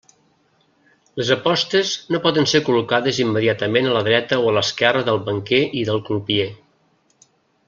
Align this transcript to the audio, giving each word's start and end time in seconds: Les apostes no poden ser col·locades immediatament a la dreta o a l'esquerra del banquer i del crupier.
Les 1.19 1.27
apostes 1.35 1.91
no 2.15 2.21
poden 2.23 2.49
ser 2.53 2.61
col·locades 2.69 3.19
immediatament 3.27 3.91
a 3.91 3.95
la 3.99 4.03
dreta 4.11 4.41
o 4.47 4.51
a 4.53 4.57
l'esquerra 4.59 5.05
del 5.11 5.23
banquer 5.29 5.61
i 5.83 5.89
del 5.91 6.03
crupier. 6.09 6.53